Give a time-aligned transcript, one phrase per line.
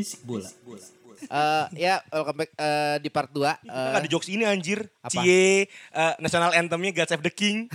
[0.00, 0.48] Bisik bola.
[1.20, 3.36] Eh ya, welcome back eh, di part 2.
[3.60, 4.88] Kita gak ada jokes ini anjir.
[5.04, 5.12] Apa?
[5.12, 7.68] Cie, eh, national anthemnya God Save the King.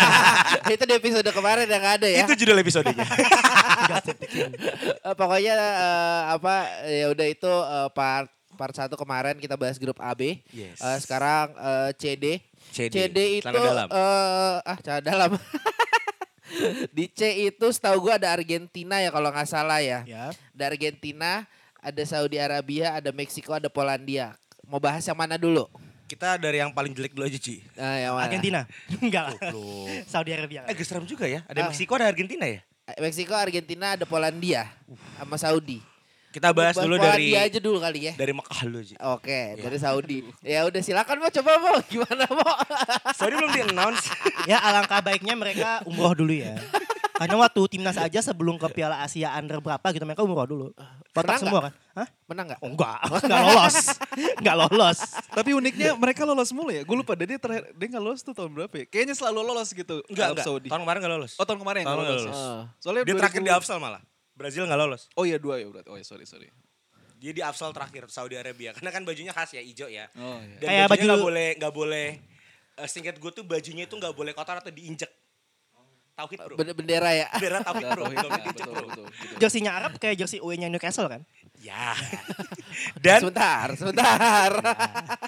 [0.74, 2.22] itu di episode kemarin yang ada ya.
[2.22, 3.02] Itu judul episodenya.
[5.04, 6.54] Eh, pokoknya eh, apa
[6.88, 10.40] ya udah itu eh, part part 1 kemarin kita bahas grup AB.
[10.54, 10.78] Yes.
[10.78, 12.24] Eh, sekarang eh, CD.
[12.70, 13.88] CD, itu celana dalam.
[13.90, 15.30] eh, ah celana dalam.
[16.96, 20.06] di C itu setahu gue ada Argentina ya kalau nggak salah ya.
[20.06, 20.30] Ya.
[20.54, 21.44] Ada Argentina,
[21.84, 24.32] ada Saudi Arabia, ada Meksiko, ada Polandia.
[24.64, 25.68] Mau bahas yang mana dulu?
[26.08, 27.60] Kita dari yang paling jelek dulu aja, Ci.
[27.76, 28.24] Nah, yang mana?
[28.24, 28.60] Argentina.
[29.04, 29.40] Enggak lah.
[30.08, 30.64] Saudi Arabia.
[30.64, 31.44] Eh, agak serem juga ya.
[31.44, 31.64] Ada Ah.
[31.68, 32.60] Meksiko, ada Argentina ya.
[32.86, 34.68] Eh, Meksiko, Argentina, ada Polandia,
[35.16, 35.80] sama Saudi.
[36.28, 38.12] Kita bahas dulu dari Polandia aja dulu kali ya.
[38.16, 38.94] dari Mekah dulu, Ci.
[38.98, 40.18] Oke, dari Saudi.
[40.42, 42.52] Ya udah silakan mau coba mau gimana mau?
[43.12, 44.08] Saudi belum di-announce.
[44.50, 46.52] Ya alangkah baiknya mereka umroh dulu ya.
[47.14, 50.66] Karena waktu timnas aja sebelum ke Piala Asia under berapa gitu mereka umroh dulu.
[51.14, 51.72] Kotak Menang semua kan?
[51.94, 52.08] Hah?
[52.26, 52.58] Menang nggak?
[52.58, 53.76] Oh, enggak, enggak lolos.
[54.34, 54.98] Enggak lolos.
[55.30, 56.82] Tapi uniknya mereka lolos mulu ya.
[56.82, 58.84] Gue lupa dia terakhir dia nggak lolos tuh tahun berapa ya?
[58.90, 60.02] Kayaknya selalu lolos gitu.
[60.10, 60.44] Enggak, enggak.
[60.44, 60.66] Saudi.
[60.66, 61.32] Tahun kemarin gak lolos.
[61.38, 62.34] Oh tahun kemarin Tahun nggak nggak lolos.
[62.34, 62.42] lolos.
[62.50, 62.62] Oh.
[62.82, 64.02] Soalnya Dia terakhir 2000 di Afsal malah.
[64.34, 65.02] Brazil gak lolos.
[65.14, 65.88] Oh iya dua ya berarti.
[65.88, 66.50] Oh iya sorry sorry.
[67.14, 68.74] Dia di Afsal terakhir Saudi Arabia.
[68.74, 70.10] Karena kan bajunya khas ya, hijau ya.
[70.18, 70.58] Oh iya.
[70.58, 72.06] Dan Kayak bajunya baju- nggak boleh nggak boleh
[72.74, 75.08] eh, singkat gue tuh bajunya itu nggak boleh kotor atau diinjek.
[76.14, 76.54] Tauhid bro.
[76.54, 77.26] Ben- Bendera ya.
[77.28, 78.04] Bendera tauhid bro.
[78.06, 78.86] Tauhid, ya, betul, bro.
[78.86, 79.36] betul, betul.
[79.36, 81.26] Jersinya Arab kayak jersey UE-nya Newcastle kan?
[81.58, 81.90] Ya.
[83.04, 84.50] Dan Sebentar, sebentar.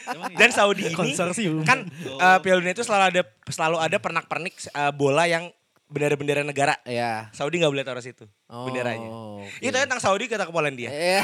[0.06, 0.36] Emang iya?
[0.36, 1.62] dan Saudi ini Konsorsium.
[1.62, 5.46] kan eh, Piala Dunia itu selalu ada selalu ada pernak-pernik eh, bola yang
[5.86, 6.74] bendera-bendera negara.
[6.82, 7.30] ya.
[7.30, 9.06] Saudi nggak boleh taruh situ Oh, benderanya.
[9.06, 9.46] oke.
[9.58, 10.86] Itu tentang Saudi kita ke Polandia.
[10.86, 10.94] Ya.
[10.94, 11.20] Iya.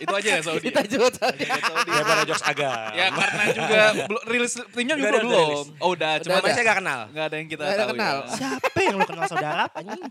[0.02, 0.64] Itu aja ya Saudi.
[0.64, 1.42] Kita juga Saudi.
[1.42, 1.90] Ya, Saudi.
[1.90, 2.78] Ya pada jokes agak.
[2.92, 3.80] Ya karena juga
[4.30, 5.26] rilis timnya juga belum.
[5.26, 5.60] rilis.
[5.78, 7.00] Oh udah, cuma Udah saya gak kenal.
[7.08, 8.16] nggak ada yang kita ada tahu kenal.
[8.16, 8.30] ya.
[8.38, 10.02] Siapa yang lu kenal saudara anjing?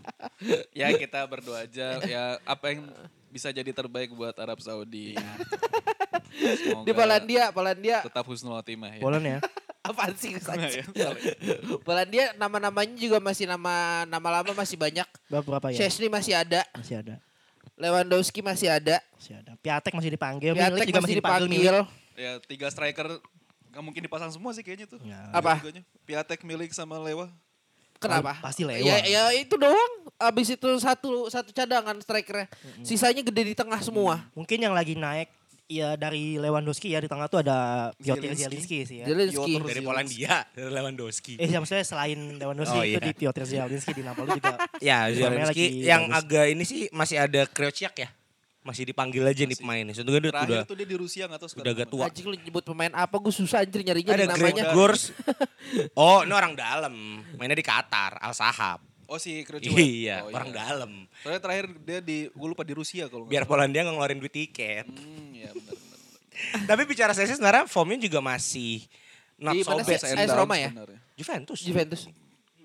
[0.72, 2.88] Ya kita berdoa aja ya apa yang
[3.28, 5.14] bisa jadi terbaik buat Arab Saudi.
[6.30, 7.98] Semoga Di Polandia, Polandia.
[8.00, 9.00] tetap husnul khotimah ya.
[9.00, 9.38] Poland ya.
[9.90, 10.68] Apaan sih Ya, kesannya?
[10.86, 11.18] salah.
[11.82, 15.06] Polandia nama-namanya juga masih nama nama lama masih banyak.
[15.26, 15.82] Berapa, berapa ya?
[15.82, 17.18] Chesney masih ada, Masih ada.
[17.74, 19.56] Lewandowski masih ada, Masih ada.
[19.56, 21.48] Piatek masih dipanggil, Piatek Milik juga masih dipanggil.
[21.48, 21.76] dipanggil.
[22.14, 23.08] Ya tiga striker
[23.70, 25.00] nggak mungkin dipasang semua sih kayaknya tuh.
[25.00, 25.30] Ya.
[25.30, 25.62] Apa?
[26.04, 27.32] Piatek milik sama Lewa.
[27.96, 28.36] Kenapa?
[28.40, 28.84] Pasti Lewa.
[28.84, 29.92] Ya, ya itu doang.
[30.16, 32.48] Abis itu satu satu cadangan strikernya.
[32.80, 34.28] Sisanya gede di tengah semua.
[34.32, 35.32] Mungkin yang lagi naik
[35.70, 38.42] ya dari Lewandowski ya di tengah tuh ada Piotr Zielinski.
[38.42, 39.06] Zielinski sih ya.
[39.06, 41.38] Piotr Dari Polandia, dari Lewandowski.
[41.38, 43.00] Eh ya, maksudnya selain Lewandowski Oh, itu iya.
[43.00, 44.58] di Piotr Zielinski di Napoli juga.
[44.78, 46.18] Ya, lagi yang bagus.
[46.20, 48.10] agak ini sih masih ada Kreuziak ya.
[48.60, 49.62] Masih dipanggil aja nih Masih.
[49.62, 49.94] pemainnya.
[49.94, 51.72] Sebetulnya dia Terakhir udah tuh dia di Rusia nggak tahu udah sekarang.
[51.72, 51.94] agak mana.
[51.96, 52.04] tua.
[52.04, 54.64] Anjing lu nyebut pemain apa gue susah anjir nyarinya Ada namanya.
[54.74, 55.02] Gors.
[55.94, 56.94] Oh, ini orang dalam.
[57.36, 58.82] Mainnya di Qatar, Al Sahab.
[59.06, 59.74] Oh si Kreutzmann.
[59.74, 60.90] Iya, Oh, orang dalam.
[61.18, 63.44] Soalnya terakhir dia di gue lupa di Rusia kalau nggak Biar.
[63.44, 64.86] Polandia ngeluarin duit tiket.
[64.86, 65.29] Hmm.
[66.64, 68.84] Tapi bicara saya sebenarnya formnya juga masih
[69.36, 70.00] not Di so mana bad.
[70.00, 70.12] sih?
[70.12, 70.68] AS Roma ya?
[70.70, 70.98] Sebenarnya.
[71.14, 71.58] Juventus.
[71.60, 72.02] Juventus.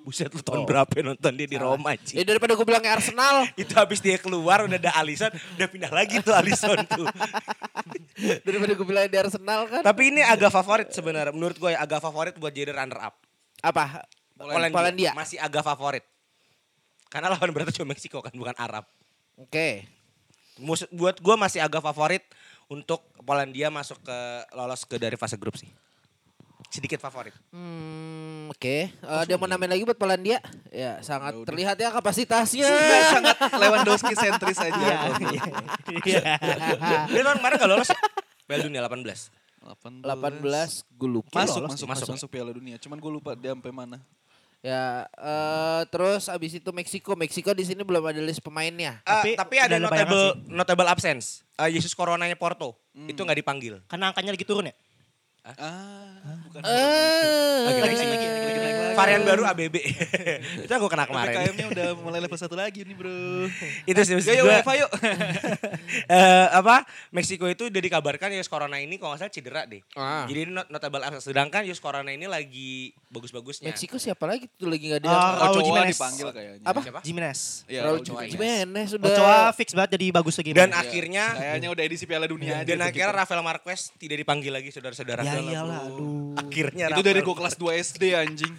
[0.06, 2.22] Buset lu tahun berapa ya nonton dia di Roma Ya Ci.
[2.22, 3.50] daripada gue bilangnya Arsenal.
[3.58, 7.10] Itu habis dia keluar udah ada Alisson, udah pindah lagi tuh Alisson tuh.
[8.46, 9.82] daripada gue bilangnya di Arsenal kan.
[9.82, 11.34] Tapi ini agak favorit sebenarnya.
[11.34, 13.18] Menurut gue ya agak favorit buat jadi runner up.
[13.66, 14.06] Apa?
[14.38, 15.12] Polandia, Polandia.
[15.18, 16.06] masih agak favorit.
[17.10, 18.86] Karena lawan beratnya cuma Meksiko kan, bukan Arab.
[19.42, 19.88] Oke.
[20.62, 22.22] Mus- buat gue masih agak favorit
[22.68, 24.18] untuk Polandia masuk ke
[24.54, 25.70] lolos ke dari fase grup sih.
[26.66, 27.32] Sedikit favorit.
[27.54, 28.76] Hmm, oke.
[28.90, 30.42] Eh, dia mau namain lagi buat Polandia?
[30.74, 31.48] Ya, sangat Ya udah.
[31.48, 32.68] terlihat ya kapasitasnya.
[33.12, 34.76] sangat Lewandowski sentris aja.
[34.76, 35.42] Iya.
[36.04, 36.22] Iya.
[37.08, 37.90] Dia tahun kemarin gak lolos?
[38.44, 39.08] Piala Dunia 18.
[39.66, 40.04] 18.
[40.04, 41.42] 18 gue lupa.
[41.42, 42.08] Masuk, masuk, masuk, masuk.
[42.18, 42.76] masuk, Piala Dunia.
[42.78, 43.98] Cuman gue lupa dia sampai mana.
[44.66, 47.14] Ya, eh terus abis itu Meksiko.
[47.14, 48.98] Meksiko di sini belum ada list pemainnya.
[49.06, 51.46] Tapi, Tapi tapi ada notable notable absence.
[51.62, 52.74] Eh, Yesus Coronanya Porto.
[53.06, 53.86] Itu nggak dipanggil.
[53.86, 54.74] Karena angkanya lagi turun ya?
[55.46, 56.66] Ah, bukan.
[56.66, 58.85] Eh, Lagi naik sih, lagi, lagi naik lagi.
[58.96, 59.76] Varian baru ABB.
[60.66, 61.36] itu aku kena kemarin.
[61.36, 63.46] PPKM-nya udah mulai level satu lagi nih bro.
[63.92, 64.92] itu sih maksud WFA yuk.
[66.16, 69.82] eh, apa Meksiko itu udah dikabarkan Yus Corona ini kalau nggak salah cedera deh.
[69.94, 70.26] Ah.
[70.26, 71.28] Jadi not notable absence.
[71.28, 73.70] Sedangkan Yus Corona ini lagi bagus-bagusnya.
[73.70, 75.18] Meksiko siapa lagi tuh lagi nggak Ah, dia?
[75.38, 75.96] Raul Ochoa Jimenez.
[75.96, 76.66] dipanggil kayaknya.
[76.66, 76.80] Apa?
[76.82, 77.00] Siapa?
[77.04, 77.40] Jimenez.
[77.66, 78.22] Iya, Raul Ochoa.
[78.26, 79.08] Jimenez sudah.
[79.08, 80.52] Ochoa fix banget jadi bagus lagi.
[80.52, 82.66] Dan akhirnya Kayaknya udah edisi Piala Dunia aja.
[82.66, 83.20] dan akhirnya gitu.
[83.22, 85.22] Rafael Marquez tidak dipanggil lagi saudara-saudara.
[85.22, 86.36] ya iyalah aduh.
[86.36, 88.54] Akhirnya Itu dari gue kelas 2 SD anjing.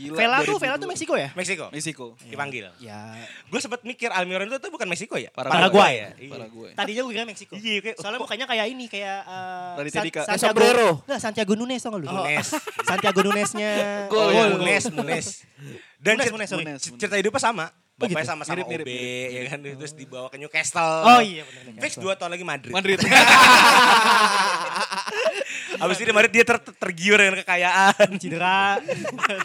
[0.00, 0.16] Gila.
[0.16, 0.64] Vela tuh 2002.
[0.64, 1.28] Vela tuh Meksiko ya?
[1.36, 1.66] Meksiko.
[1.68, 2.06] Meksiko.
[2.24, 2.72] Dipanggil.
[2.80, 3.12] Ya.
[3.46, 5.28] Gue sempat mikir Almiron itu tuh bukan Meksiko ya?
[5.28, 5.60] Paraguay.
[5.60, 6.08] Paraguay ya.
[6.16, 6.30] Iya.
[6.32, 6.70] Paraguay.
[6.72, 7.52] Tadinya gue kira Meksiko.
[7.54, 10.24] Iya, kayak Soalnya mukanya kayak ini kayak uh, Dika.
[10.24, 10.88] Santiago Sombrero.
[11.04, 12.06] Nggak, Santiago Nunes tau gak lu?
[12.08, 12.48] Nunes.
[12.88, 13.72] Santiago Nunesnya.
[14.12, 14.56] Gol, Oh, ya.
[14.56, 15.26] Munes, Munes.
[16.00, 16.64] Dan Munes, sorry.
[16.64, 16.80] Munes.
[16.96, 17.68] cerita hidupnya sama.
[18.00, 18.32] Oh, Bapaknya gitu?
[18.32, 19.28] sama-sama Mirip, mirip, OB, mirip.
[19.28, 19.58] ya kan.
[19.60, 21.04] Terus dibawa ke Newcastle.
[21.04, 21.84] Oh iya benar.
[21.84, 22.72] Fix dua tahun lagi Madrid.
[22.72, 22.96] Madrid.
[25.80, 28.08] Abis itu di Madrid dia ter- ter- tergiur dengan kekayaan.
[28.20, 28.76] Cedera.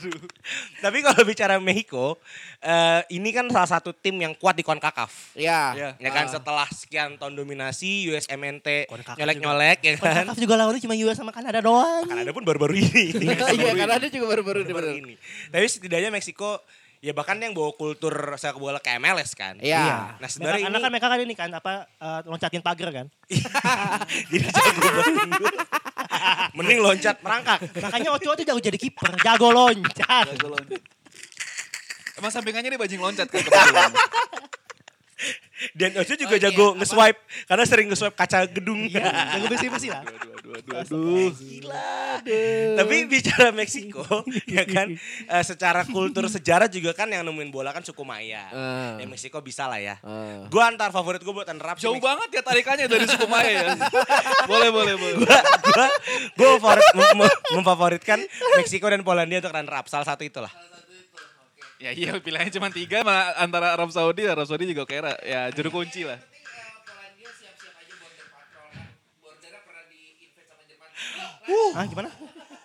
[0.84, 2.20] Tapi kalau bicara Mexico,
[2.60, 5.38] eh, ini kan salah satu tim yang kuat di CONCACAF.
[5.40, 5.72] Ya.
[5.76, 5.90] Iya.
[5.98, 10.28] Ya kan setelah sekian tahun dominasi USMNT CONCACAF nyolek-nyolek ya kan.
[10.28, 12.04] Kan juga lawannya cuma US sama Kanada doang.
[12.06, 13.06] Kanada pun baru-baru ini.
[13.56, 15.16] Iya karena dia juga baru-baru baru baru ini.
[15.50, 16.60] Tapi setidaknya Meksiko
[17.06, 19.62] ya bahkan yang bawa kultur sepak bola ke MLS kan.
[19.62, 20.18] Iya.
[20.18, 23.06] Nah sebenarnya Karena ini kan mereka kan ini kan apa eh, loncatin pagar kan.
[24.34, 25.75] jadi jago banget.
[26.56, 27.60] Mending loncat merangkak.
[27.76, 30.26] Makanya Ochoa tuh jago jadi kiper, jago loncat.
[30.32, 30.82] Jago loncat.
[32.16, 33.92] Emang sampingannya dia bajing loncat kan kebetulan.
[35.72, 36.78] Dan Ocho juga Oh, iya, jago apa?
[36.84, 38.80] nge-swipe karena sering nge-swipe kaca gedung.
[38.86, 40.04] Iya, jago bersih-bersih lah.
[40.04, 42.76] Aduh, aduh, aduh, aduh.
[42.76, 44.04] Tapi bicara Meksiko,
[44.56, 44.92] ya kan,
[45.26, 48.52] eh, secara kultur sejarah juga kan yang nemuin bola kan suku Maya.
[48.52, 49.04] Eh.
[49.04, 49.96] Ya Meksiko bisa lah ya.
[50.00, 50.48] Eh.
[50.48, 53.64] Gue antar favorit gue buat sih Jauh banget ya tarikannya dari suku Maya ya.
[54.52, 55.18] boleh, boleh, boleh.
[55.18, 55.88] Gue
[56.36, 58.20] gue favorit mem- mem- memfavoritkan
[58.60, 59.88] Meksiko dan Polandia untuk runner up.
[59.88, 60.52] Salah satu itulah.
[61.86, 63.06] Ya iya pilihannya cuma tiga
[63.38, 66.18] antara Arab Saudi, Arab Saudi juga kira ya juru kunci lah.
[71.78, 72.10] Ah gimana?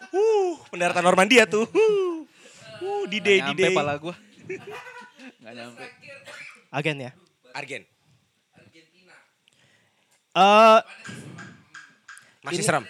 [0.08, 1.68] Uh, pendaratan Normandia tuh.
[1.68, 2.24] Uh,
[2.80, 3.76] uh di day, di Nyampe day.
[3.76, 4.14] pala gue.
[5.44, 5.84] Gak nyampe.
[6.72, 7.10] Agen ya.
[7.52, 7.82] Argen.
[10.32, 10.80] Eh
[12.40, 12.84] Masih Ini- seram.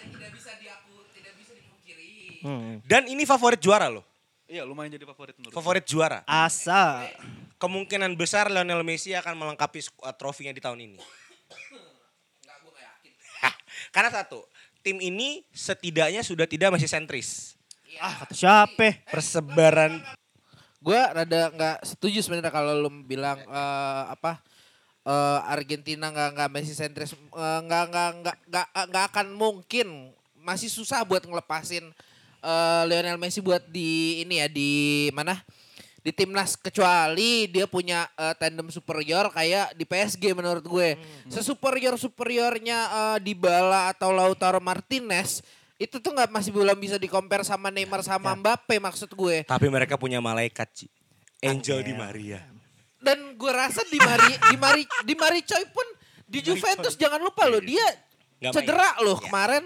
[2.46, 4.06] hmm, Dan ini favorit juara loh.
[4.50, 5.58] Iya lumayan jadi favorit menurut gue.
[5.62, 6.26] Favorit juara.
[6.26, 7.06] asa.
[7.62, 10.98] Kemungkinan besar Lionel Messi akan melengkapi sku- uh, trofinya di tahun ini.
[13.40, 13.54] Hah,
[13.94, 14.42] Karena satu,
[14.82, 17.54] tim ini setidaknya sudah tidak masih sentris.
[18.02, 19.06] Ah kata siapa?
[19.06, 20.02] Persebaran
[20.80, 24.40] Gue rada nggak setuju sebenarnya kalau lu bilang eh, apa
[25.04, 30.08] eh, Argentina nggak nggak Messi sentris eh, nggak nggak nggak nggak nggak akan mungkin
[30.40, 31.92] masih susah buat ngelepasin
[32.40, 33.88] eh, Lionel Messi buat di
[34.20, 34.70] ini ya di
[35.10, 35.36] mana
[36.00, 40.96] di timnas kecuali dia punya eh, tandem superior kayak di PSG menurut gue
[41.26, 45.44] sesuperior superiornya eh, Dybala atau Lautaro Martinez
[45.76, 49.96] itu tuh nggak masih belum bisa dikompar sama Neymar sama Mbappe maksud gue tapi mereka
[49.96, 50.86] punya malaikat, Ci.
[51.40, 52.44] Angel di Maria.
[53.00, 55.88] dan gue rasa di Mari di Mari di Mari Choi pun
[56.22, 57.80] di Juventus jangan lupa loh dia
[58.40, 59.04] Nggak cedera main.
[59.04, 59.24] loh Ya.
[59.24, 59.64] kemarin.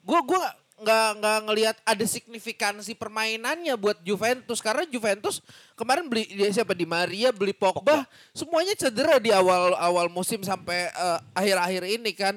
[0.00, 0.40] Gue gue
[0.76, 5.40] nggak nggak ngelihat ada signifikansi permainannya buat Juventus karena Juventus
[5.72, 8.04] kemarin beli dia siapa di Maria beli Pogba,
[8.36, 12.36] semuanya cedera di awal awal musim sampai eh, akhir-akhir ini kan.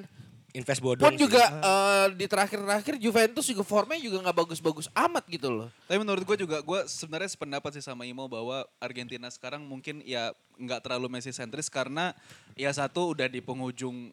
[0.50, 1.30] Invest bodong Pun sih.
[1.30, 5.70] juga eh, di terakhir-terakhir Juventus juga formnya juga nggak bagus-bagus amat gitu loh.
[5.86, 10.34] Tapi menurut gue juga, gue sebenarnya sependapat sih sama Imo bahwa Argentina sekarang mungkin ya
[10.58, 12.16] nggak terlalu Messi sentris karena
[12.58, 14.10] ya satu udah di penghujung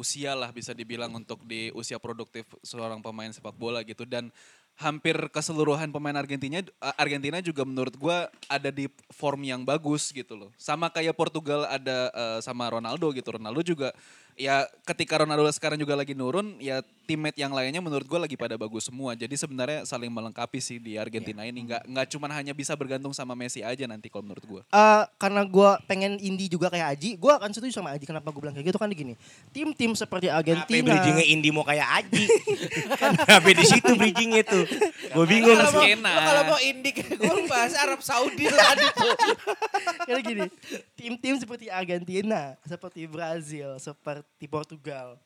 [0.00, 4.32] usia lah bisa dibilang untuk di usia produktif seorang pemain sepak bola gitu dan
[4.80, 6.64] hampir keseluruhan pemain Argentina
[6.96, 10.48] Argentina juga menurut gue ada di form yang bagus gitu loh.
[10.56, 13.36] Sama kayak Portugal ada eh, sama Ronaldo gitu.
[13.36, 13.92] Ronaldo juga
[14.40, 18.54] ya ketika Ronaldo sekarang juga lagi nurun ya teammate yang lainnya menurut gue lagi pada
[18.54, 19.12] bagus semua.
[19.18, 23.36] Jadi sebenarnya saling melengkapi sih di Argentina ini nggak nggak cuma hanya bisa bergantung sama
[23.36, 24.62] Messi aja nanti kalau menurut gue.
[24.70, 28.06] Eh, karena gue pengen indie juga kayak Aji, gue akan setuju sama Aji.
[28.06, 29.18] Kenapa gue bilang kayak gitu kan gini.
[29.50, 30.86] Tim-tim seperti Kenapa Argentina.
[30.86, 32.24] bridgingnya Indi mau kayak Aji?
[33.02, 34.64] Kenapa di situ bridgingnya tuh?
[35.10, 39.14] Gue bingung Kalau mau, kalau mau indik gue bahas Arab Saudi tadi tuh.
[40.06, 40.46] Karena gini,
[40.94, 45.18] tim-tim seperti Argentina, seperti Brazil, seperti Portugal.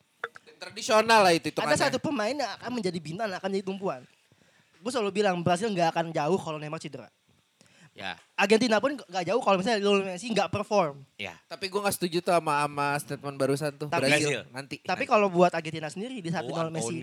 [0.57, 1.53] Tradisional lah itu.
[1.53, 4.01] Ada satu pemain yang akan menjadi bintang, akan menjadi tumpuan.
[4.81, 7.09] Gue selalu bilang Brazil nggak akan jauh kalau Neymar cedera.
[7.95, 11.07] Ya, Argentina pun nggak jauh kalau misalnya Lionel Messi nggak perform.
[11.15, 11.31] ya.
[11.47, 13.87] Tapi gue gak setuju tuh sama, sama statement barusan tuh.
[13.87, 14.43] Tapi- Brazil, Brazil.
[14.51, 14.77] nanti.
[14.83, 16.99] Tapi kalau buat Argentina sendiri di saat Oh, Lionel Messi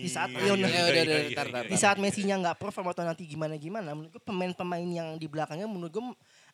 [0.00, 3.04] di saat Iya, Lionel- iya, Ya udah, iya, udah, di saat Messi-nya nggak perform atau
[3.04, 6.04] nanti gimana gimana menurut gue pemain-pemain yang di belakangnya menurut gue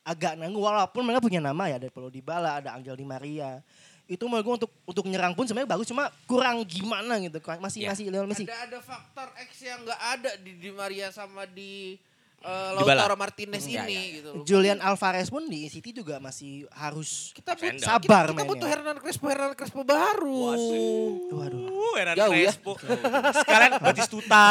[0.03, 3.63] agak nanggung walaupun mereka punya nama ya ada Paulo Dybala ada Angel Di Maria
[4.07, 7.91] itu menurut gue untuk untuk nyerang pun sebenarnya bagus cuma kurang gimana gitu masih Ya.
[7.91, 11.99] masih Lionel Messi Ada ada faktor X yang gak ada di Di Maria sama di
[12.47, 12.95] eh, Dybala.
[13.03, 14.15] Lautaro Martinez Hmm, ya, ini ya.
[14.17, 14.29] gitu.
[14.31, 14.45] loh.
[14.45, 17.67] Julian Alvarez pun di City juga masih harus Kita sabar
[17.99, 18.47] kita, kita mainnya.
[18.47, 20.55] butuh Hernan Crespo, Hernan Crespo baru.
[21.29, 22.49] waduh Uh, Hernan Jauh ya.
[22.49, 22.73] Crespo.
[23.37, 24.45] Sekalian Batistuta,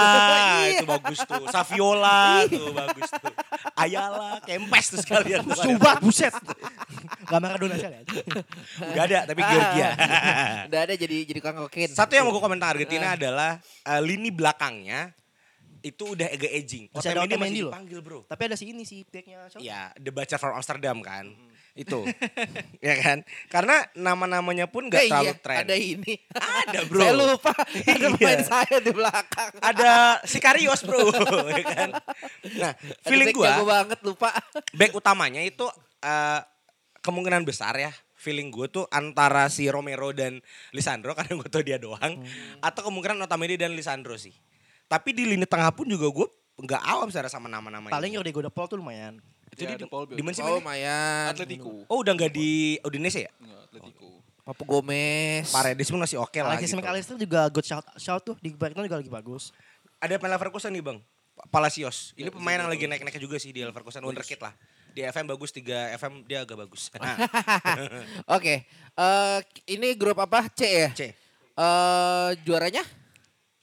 [0.62, 0.76] Iya.
[0.76, 1.44] itu bagus tuh.
[1.48, 3.34] Saviola, tuh bagus tuh.
[3.76, 5.42] Ayala, Kempes tuh sekalian.
[5.66, 6.36] coba buset
[7.26, 8.00] gak Maradona sih ada
[8.94, 9.90] Gak ada, tapi Georgia.
[10.68, 11.56] Udah ada jadi jadi kang.
[11.90, 15.12] Satu yang mau gue komentar Argentina adalah eh, lini belakangnya
[15.86, 16.90] itu udah agak aging.
[16.90, 17.70] Masih ada Otamendi loh.
[17.70, 18.20] dipanggil bro.
[18.26, 19.62] tapi ada si ini si backnya siapa?
[19.62, 21.30] Ya, The Butcher from Amsterdam kan.
[21.74, 22.02] Itu.
[22.82, 23.22] ya kan?
[23.46, 25.58] Karena nama-namanya pun gak Eh, terlalu iya, tren.
[25.62, 26.14] ada ini.
[26.32, 27.00] Ada, bro.
[27.00, 27.52] Saya lupa.
[27.54, 28.10] Ada Iya.
[28.12, 29.52] pemain saya di belakang.
[29.60, 29.92] Ada
[30.24, 31.04] Sikarios bro.
[31.52, 31.90] ya kan?
[32.56, 34.34] Nah, Ada feeling gue jago banget lupa.
[34.72, 35.68] back utamanya itu
[36.00, 36.40] eh,
[37.00, 41.78] kemungkinan besar ya feeling gue tuh antara si Romero dan Lisandro karena gue tau dia
[41.78, 42.18] doang
[42.60, 44.34] atau kemungkinan Otamendi dan Lisandro sih
[44.86, 46.28] tapi di lini tengah pun juga gue
[46.58, 48.16] nggak awam secara sama nama-nama paling.
[48.16, 51.32] Rodrigo De Paul tuh lumayan itu Ya, Paul di mana sih Oh, lumayan.
[51.32, 51.84] Atletico.
[51.86, 54.10] oh udah nggak di Udinese ya Enggak, Atletico.
[54.42, 55.50] Papu Gomez.
[55.50, 56.78] Paredes pun masih oke lah Alexis gitu.
[56.78, 59.50] McAllister juga good shout, shout tuh di Brighton juga lagi bagus
[59.98, 61.00] ada pemain Leverkusen nih bang
[61.48, 64.54] Palacios ini pemain yang lagi naik-naik juga sih di Leverkusen wonderkid lah
[64.92, 65.66] di FM bagus 3
[65.98, 67.20] FM dia agak bagus nah,
[68.32, 68.64] Oke.
[68.94, 70.48] eh ini grup apa?
[70.50, 70.90] C ya?
[70.94, 71.02] C
[71.56, 72.84] Eh juaranya?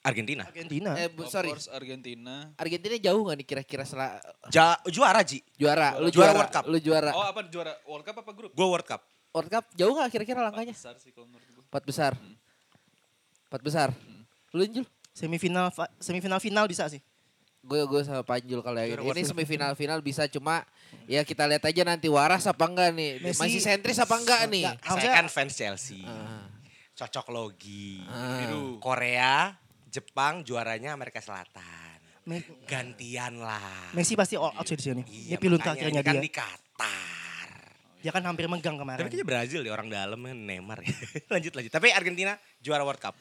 [0.02, 1.48] Argentina Argentina Eh, bu- Of sorry.
[1.48, 2.50] course Argentina.
[2.56, 4.18] Argentina jauh gak nih kira-kira setelah
[4.48, 5.94] ja, juara Ji juara?
[5.96, 6.64] Lu Juara juara, World Cup.
[6.66, 7.10] Lu juara.
[7.12, 8.50] Oh apa juara World Cup apa grup?
[8.50, 10.74] gue World Cup World Cup jauh gak kira-kira langkahnya?
[10.74, 11.62] Besar sih kalau menurut gue.
[11.64, 12.12] Empat besar.
[13.46, 13.88] Empat besar.
[14.50, 14.86] Lu Jul?
[15.12, 15.68] semifinal
[15.98, 16.96] semifinal final bisa sih
[17.62, 19.22] Gue gue sama Panjul kalau Juara ini.
[19.22, 20.66] Semifinal final bisa cuma
[21.06, 23.22] ya kita lihat aja nanti waras apa enggak nih.
[23.22, 24.66] Messi- Masih sentris apa enggak nih?
[24.82, 26.50] Saya kan fans Chelsea Ah.
[26.92, 28.74] cocok logi Ah.
[28.76, 29.54] Korea
[29.92, 35.02] Jepang juaranya Amerika Selatan Me- gantian lah Messi pasti all out sih di sini.
[35.04, 36.22] Iya, Dia pilih makanya terakhirnya ini kan dia.
[36.22, 37.48] di Qatar
[37.98, 38.98] Dia kan hampir megang kemarin.
[38.98, 40.90] tapi kayaknya Brazil ya orang dalam kan Neymar ya.
[41.32, 43.14] lanjut lanjut tapi Argentina juara World Cup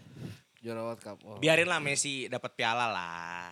[0.57, 1.17] Juara World Cup.
[1.23, 1.37] Oh.
[1.37, 3.49] biarin lah Messi dapat piala lah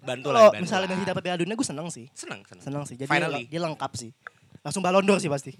[0.00, 0.94] bantu Kalau lah bantu misalnya lah.
[0.94, 2.06] Messi dapat Piala Dunia gue seneng sih.
[2.12, 2.96] senang senang Seneng sih.
[2.96, 3.44] Jadi Finally.
[3.46, 4.10] dia, lengkap sih.
[4.60, 5.52] Langsung Ballon d'Or sih pasti.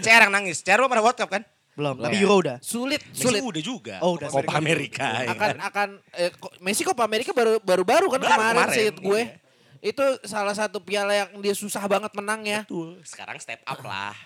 [0.00, 1.42] yang nangis CR lo pada World Cup kan
[1.76, 2.56] Belum, tapi Euro udah.
[2.58, 3.44] Sulit, Messi sulit.
[3.44, 4.32] udah juga Oh, udah.
[4.32, 5.56] Copa Amerika ya akan kan?
[5.62, 9.22] akan eh, Messi Copa Amerika baru baru baru kan Baru kemarin, kemarin, sih gue.
[9.22, 9.44] iya.
[9.84, 12.64] Itu salah satu piala yang dia susah banget menang ya.
[12.64, 13.04] Betul.
[13.04, 14.16] sekarang step up lah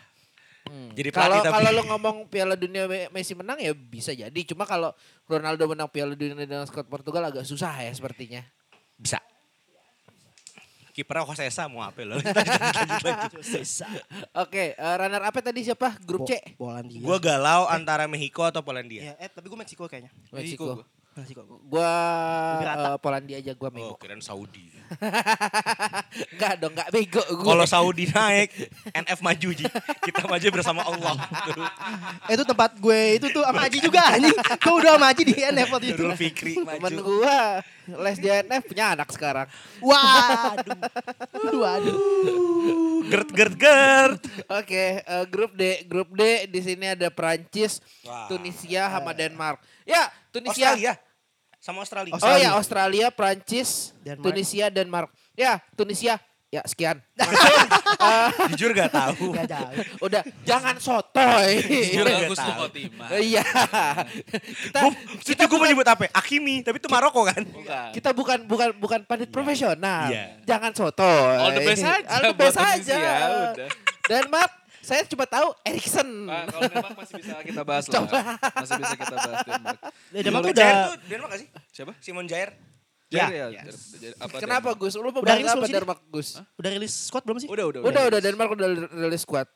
[0.61, 0.93] Hmm.
[0.93, 4.41] Jadi kalau kalau lo ngomong Piala Dunia Me- Messi menang ya bisa jadi.
[4.47, 8.45] Cuma kalau Ronaldo menang Piala Dunia dengan skuad Portugal agak susah ya sepertinya.
[8.95, 9.19] bisa
[11.01, 12.37] kipernya Josesa mau apa lo lanjut,
[13.01, 13.65] lanjut, lanjut.
[14.37, 15.97] Oke, eh, runner up tadi siapa?
[16.01, 16.37] Grup C.
[16.55, 17.01] Po- Polandia.
[17.01, 19.01] Gue galau antara Mexico atau Polandia.
[19.03, 20.13] Ya, eh tapi gue Meksiko kayaknya.
[20.31, 20.85] Meksiko.
[21.67, 21.91] Gua
[22.63, 23.97] eh, Polandia aja gua Oh, Mengko.
[23.99, 24.71] kirain Saudi.
[26.35, 27.47] Enggak dong, enggak bego gue.
[27.47, 28.51] Kalau Saudi naik,
[28.91, 29.67] NF maju Ji.
[30.03, 31.15] Kita maju bersama Allah.
[32.27, 34.35] Eh, itu tempat gue itu tuh sama Aji juga anjing.
[34.35, 36.03] Gue udah sama Aji di NF waktu itu.
[36.03, 36.97] Nurul Fikri Temen maju.
[37.03, 37.39] gua
[37.91, 39.47] les di NF punya anak sekarang.
[39.79, 40.79] Waduh.
[41.63, 41.97] Waduh.
[43.11, 44.23] Gert gert gert.
[44.47, 48.31] Oke, eh, grup D, grup D di sini ada Prancis, Wah.
[48.31, 49.59] Tunisia, sama Denmark.
[49.83, 50.71] Ya, Tunisia.
[50.71, 50.95] Australia.
[51.61, 52.13] Sama Australia.
[52.17, 54.25] Oh ya, Australia, Prancis, Denmark.
[54.25, 55.11] Tunisia, Denmark.
[55.35, 56.23] Ya, Tunisia.
[56.51, 56.99] Ya, sekian.
[58.51, 59.31] Jujur gak tahu.
[59.31, 59.71] Gak jauh.
[60.03, 60.19] Udah,
[60.51, 61.63] jangan sotoy.
[61.63, 62.67] Jujur gak Bagus tuh tahu.
[63.31, 63.47] Iya.
[64.67, 64.93] kita Gue
[65.23, 66.11] kita gue mau nyebut apa?
[66.11, 67.39] Akimi, tapi itu Maroko kan?
[67.47, 67.91] Bukan.
[67.95, 70.11] kita bukan bukan bukan pandit profesional.
[70.11, 70.43] Iya.
[70.43, 71.39] Jangan sotoy.
[71.39, 72.11] All the best aja.
[72.11, 72.75] All the best aja.
[72.75, 73.15] Tunisia,
[73.55, 73.69] udah.
[74.11, 74.51] Denmark,
[74.83, 76.09] saya cuma tahu Erikson.
[76.27, 77.95] Kalau Denmark masih bisa kita bahas lah.
[77.95, 78.21] Coba.
[78.59, 79.79] Masih bisa kita bahas Denmark.
[79.87, 81.49] Eh, Denmark udah Jair tuh Denmark gak sih?
[81.71, 81.93] Siapa?
[82.03, 82.51] Simon Jair.
[83.11, 83.27] Ya.
[83.27, 83.47] Ya.
[83.67, 83.99] Yes.
[84.17, 84.79] Apa Kenapa Denmark?
[84.81, 84.95] Gus?
[84.95, 85.75] Lu Udah rilis apa belum sih?
[85.75, 86.29] Denmark Gus?
[86.55, 87.49] udah rilis squad belum sih?
[87.51, 88.69] Udah, udah, Udah, udah Denmark udah
[89.03, 89.51] rilis squad.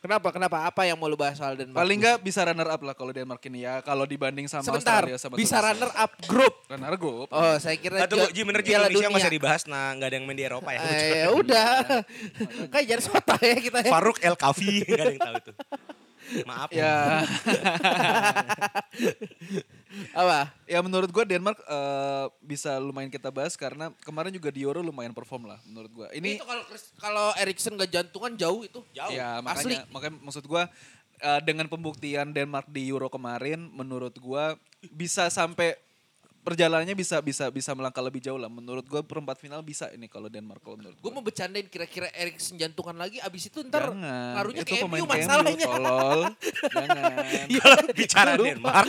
[0.00, 0.32] Kenapa?
[0.32, 0.64] Kenapa?
[0.64, 1.76] Apa yang mau lu bahas soal Denmark?
[1.76, 2.06] Paling Gus?
[2.06, 3.82] enggak bisa runner up lah kalau Denmark ini ya.
[3.82, 5.66] Kalau dibanding sama Sebentar, Australia sama bisa Tunisia.
[5.68, 6.54] runner up grup.
[6.66, 7.28] Runner group.
[7.28, 9.08] Oh, saya kira Atau Ji bener Ji Indonesia Dunia.
[9.10, 9.62] nggak usah dibahas.
[9.66, 10.80] Nah gak ada yang main di Eropa ya.
[10.80, 11.72] Eh, ya udah.
[12.72, 13.90] Kayak jadi soto ya kita ya.
[13.92, 15.52] Faruk El Kafi gak ada yang tahu itu.
[16.48, 16.68] Maaf.
[16.70, 17.24] Ya.
[20.14, 20.54] Apa?
[20.70, 25.10] Ya menurut gue Denmark eh, bisa lumayan kita bahas karena kemarin juga di Euro lumayan
[25.10, 26.08] perform lah menurut gue.
[26.14, 26.64] Ini itu kalau
[27.00, 28.80] kalau Erikson nggak jantungan jauh itu.
[28.94, 29.10] Jauh.
[29.10, 29.74] ya Asli.
[29.74, 30.62] makanya makanya maksud gue
[31.20, 34.44] eh, dengan pembuktian Denmark di Euro kemarin menurut gue
[34.94, 35.76] bisa sampai
[36.40, 38.48] perjalanannya bisa bisa bisa melangkah lebih jauh lah.
[38.48, 41.12] Menurut gue perempat final bisa ini kalau Denmark kalau menurut Gue gue.
[41.12, 44.34] mau bercandain kira-kira Erikson jantungan lagi abis itu ntar Jangan.
[44.40, 45.66] ngaruhnya itu ke pemain MU masalahnya.
[45.68, 46.20] tolol.
[46.70, 47.46] Jangan.
[47.60, 48.88] Kalau bicara Denmark,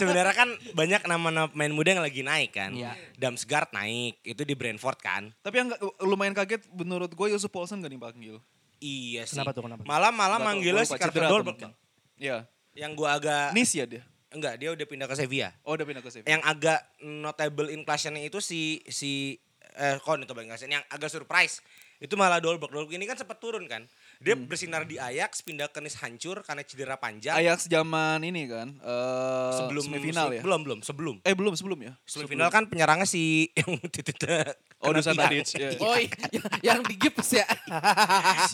[0.00, 2.72] sebenarnya kan banyak nama-nama pemain muda yang lagi naik kan.
[2.72, 2.92] Iya.
[3.20, 5.22] Damsgaard naik, itu di Brentford kan.
[5.44, 5.68] Tapi yang
[6.00, 8.40] lumayan kaget menurut gue Yusuf Paulsen gak dipanggil.
[8.80, 9.36] Iya sih.
[9.40, 9.82] Kenapa tuh, kenapa
[10.36, 11.24] tahu, manggilnya si Carter.
[12.16, 12.38] Iya.
[12.76, 14.04] Yang gua agak Nis ya dia.
[14.30, 15.50] Enggak, dia udah pindah ke Sevilla.
[15.62, 16.30] Oh udah pindah ke Sevilla.
[16.32, 19.36] Yang agak notable in class-nya itu si si
[19.76, 21.60] eh kok notable in class-nya, yang agak surprise
[21.96, 22.68] itu malah Dolberg.
[22.68, 23.88] Dolberg ini kan sempat turun kan.
[24.20, 24.44] Dia Hmm.
[24.44, 27.32] bersinar di Ajax, pindah ke Nice hancur karena cedera panjang.
[27.36, 30.40] Ajax zaman ini kan eh sebelum semifinal ya.
[30.44, 31.16] Belum, belum, sebelum.
[31.24, 31.92] Eh belum sebelum ya.
[32.04, 34.20] Semifinal kan penyerangnya si yang titik
[34.76, 35.72] Oh, Dusan Tadic, ya.
[35.80, 37.48] Oh iya, yang, yang di gips ya.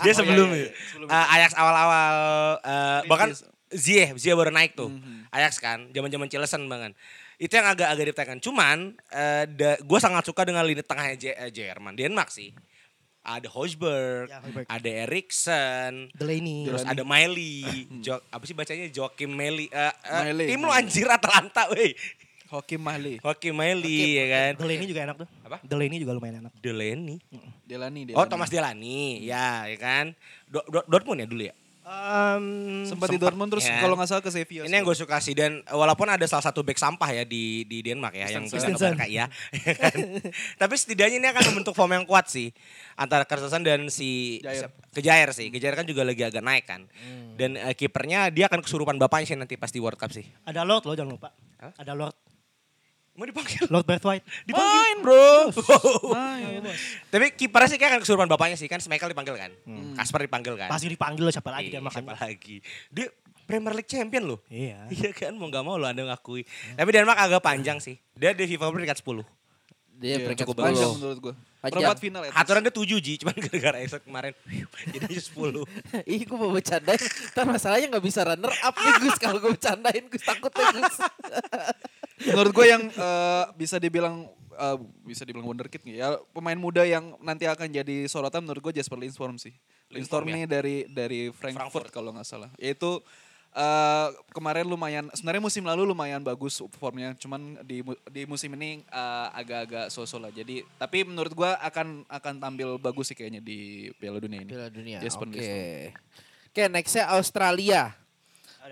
[0.07, 0.71] Dia sebelum iya, iya.
[0.71, 0.79] itu.
[0.95, 2.15] Sebelum Eh, Ajax awal-awal
[2.63, 3.29] eh, bahkan
[3.73, 4.89] Ziyech, Ziyech baru naik tuh.
[4.89, 5.29] Mhm.
[5.29, 6.93] Ajax kan, zaman-zaman Cilesen banget.
[7.37, 8.39] Itu yang agak-agak ditekan.
[8.39, 9.45] Cuman eh
[9.79, 12.53] gue sangat suka dengan lini tengahnya J- eh, Jerman, Denmark sih.
[13.23, 16.67] Ada Hosberg, Ya, ada Eriksen, Delaney.
[16.67, 17.63] terus ada Miley,
[18.05, 19.71] jo, apa sih bacanya Joachim Miley.
[19.71, 20.79] Eh, eh, Miley, tim lu Miley.
[20.83, 21.95] anjir Atalanta, weh.
[22.51, 23.17] Hoki Mahli.
[23.17, 24.53] Joachim Miley ya kan.
[24.61, 25.29] Delaney juga enak tuh.
[25.41, 25.57] Apa?
[25.65, 26.53] Delaney juga lumayan enak.
[26.59, 27.17] Delaney.
[27.65, 28.13] Delani, Delani.
[28.13, 30.13] Oh, Thomas Delani, ya, ya kan.
[30.45, 31.55] Do- Do- Dortmund ya dulu ya.
[31.83, 33.83] Um, Sempat di Dortmund terus ya.
[33.83, 34.71] kalau nggak salah ke Sevilla.
[34.71, 37.83] Ini yang gue suka sih dan walaupun ada salah satu back sampah ya di di
[37.83, 38.95] Denmark ya yang Christensen.
[38.95, 39.27] pindah ke Barca ya.
[40.63, 42.55] Tapi setidaknya ini akan membentuk form yang kuat sih
[42.95, 44.71] antara Christensen dan si Jair.
[44.95, 45.51] Kejair sih.
[45.51, 46.87] Kejair kan juga lagi agak naik kan.
[47.35, 50.23] Dan eh, kipernya dia akan kesurupan bapaknya sih nanti pas di World Cup sih.
[50.47, 51.35] ada Lord loh jangan lupa.
[51.59, 51.75] Hah?
[51.83, 52.15] Ada Lord.
[53.23, 53.71] Mau dipanggil?
[53.71, 54.27] Lord Braithwaite.
[54.43, 55.55] Dipanggil, bro.
[56.11, 56.67] Main.
[57.07, 58.77] Tapi kipernya sih kayak kesurupan bapaknya sih kan.
[58.77, 59.55] Schmeichel dipanggil kan.
[59.95, 60.67] Kasper dipanggil kan.
[60.67, 62.19] Pasti dipanggil loh siapa lagi Iya, dia siapa makanya.
[62.19, 62.57] lagi.
[62.91, 63.07] Dia
[63.43, 64.39] Premier League champion loh.
[64.49, 64.91] Iya.
[64.97, 66.43] Iya kan mau gak mau lo anda ngakui.
[66.75, 67.95] Tapi Denmark agak panjang sih.
[68.13, 69.23] Dia di FIFA peringkat 10.
[69.93, 70.99] Dia Iya, peringkat cukup panjang 10.
[70.99, 71.35] menurut gue.
[71.63, 72.35] Perempat final ya.
[72.35, 74.35] Aturan dia 7 Ji, cuman gara-gara episode kemarin
[74.91, 75.63] jadi 10.
[76.11, 76.99] Ih, gue mau bercandain.
[77.31, 79.15] Ntar masalahnya gak bisa runner up nih Gus.
[79.15, 80.97] Kalau gue bercandain Gus takutnya Gus.
[82.31, 87.49] menurut gue yang eh, bisa dibilang eh, bisa dibilang wonderkid ya pemain muda yang nanti
[87.49, 89.55] akan jadi sorotan menurut gue Jasper Lindstrom sih
[89.93, 91.89] Lindstrom ini dari dari Frankfurt, Frankfurt.
[91.93, 93.03] kalau nggak salah yaitu
[93.53, 99.29] eh, kemarin lumayan sebenarnya musim lalu lumayan bagus formnya cuman di di musim ini eh,
[99.37, 104.23] agak-agak sosok lah jadi tapi menurut gue akan akan tampil bagus sih kayaknya di Piala
[104.23, 104.99] Dunia ini Piala dunia.
[105.01, 105.35] Jasper Oke.
[105.37, 106.31] Lindstrom.
[106.53, 107.97] Oke, nextnya Australia.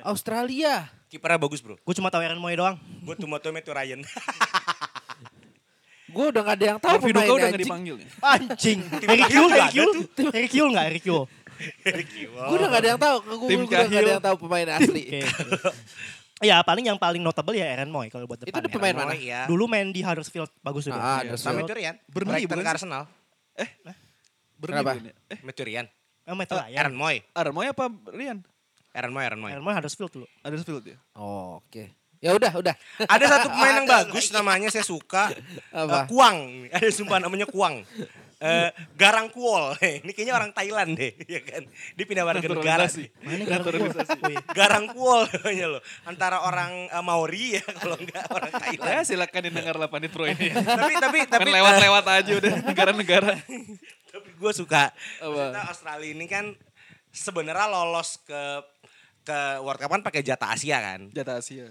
[0.03, 0.87] Australia.
[1.11, 1.75] Kipernya bagus bro.
[1.77, 2.79] Gue cuma tahu Aaron Moy doang.
[3.03, 4.01] Gue tuh moto itu Ryan.
[6.11, 7.63] Gue udah gak ada yang tahu pemainnya udah nggak anjing.
[7.63, 8.79] dipanggil Anjing.
[9.07, 9.91] Eric Yul, Eric Yul.
[10.35, 10.87] Eric Yul enggak?
[10.91, 11.23] Eric Yul.
[12.35, 13.17] Gue udah gak ada yang tahu.
[13.23, 15.03] Gue udah gak ada yang tahu pemain asli.
[15.07, 15.21] Oke.
[16.41, 18.49] Ya paling yang paling notable ya Aaron Moy kalau buat depan.
[18.49, 19.13] Itu udah pemain mana?
[19.15, 19.45] ya.
[19.45, 20.97] Dulu main di Huddersfield bagus dia.
[20.97, 21.37] Ah, Iya.
[21.37, 21.53] Huddersfield.
[21.53, 21.95] Sama itu Ryan.
[22.09, 22.65] Burnley bukan?
[22.67, 23.03] Arsenal.
[24.57, 24.91] Burnley Kenapa?
[24.97, 25.87] bukan eh Itu Ryan.
[26.27, 26.75] Oh, Matt Ryan.
[26.81, 27.17] Aaron Moy.
[27.37, 28.39] Aaron Moy apa Rian
[28.91, 29.51] Aaron Moy, Aaron Moy.
[29.55, 30.27] Aaron Moy Huddersfield dulu.
[30.43, 31.95] Huddersfield ya Oh, Oke.
[32.21, 32.75] Ya udah, udah.
[33.17, 35.33] Ada satu pemain yang bagus namanya saya suka.
[35.73, 36.05] Apa?
[36.05, 36.69] Eh, Kuang.
[36.69, 37.81] Ada sumpah namanya Kuang.
[38.41, 39.73] Eh, Garang Kuol.
[40.05, 41.65] Ini kayaknya orang Thailand deh, ya kan.
[41.97, 42.85] Dia pindah warga negara.
[43.25, 44.33] Mana Naturalisasi.
[44.53, 45.83] Garang Kuol namanya loh.
[46.05, 48.91] Antara orang eh, Maori ya kalau enggak orang Thailand.
[48.91, 50.53] Ya silakan didengar lah Panit Pro ini.
[50.53, 53.33] tapi tapi Kan tapi lewat-lewat aja udah negara-negara.
[54.11, 54.93] tapi gue suka?
[55.25, 56.53] Maksudnya Australia ini kan
[57.13, 58.61] sebenarnya lolos ke
[59.21, 61.69] ke World Cup kan pakai jatah Asia kan Jatah Asia.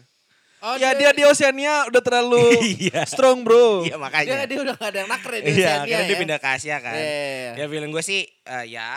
[0.60, 2.52] Oh, ya dia di Oceania udah terlalu
[2.84, 3.08] Iya.
[3.08, 3.80] strong bro.
[3.82, 6.20] iya dia, makanya dia udah gak ada yang nakre di iya Oceania karena dia ya.
[6.20, 7.52] pindah ke Asia kan Iya, iya, iya.
[7.56, 8.88] ya feeling gue sih eh, ya